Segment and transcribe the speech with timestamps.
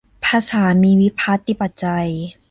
[0.25, 2.09] ภาษามีวิภัตติปัจจัย